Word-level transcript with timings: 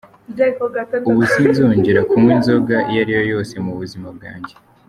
Ubu 1.09 1.21
sinzongera 1.31 1.99
kunywa 2.09 2.31
inzoga 2.37 2.75
iyo 2.89 2.99
ariyo 3.03 3.23
yose 3.31 3.53
mu 3.65 3.73
buzima 3.79 4.07
bwanjye. 4.17 4.53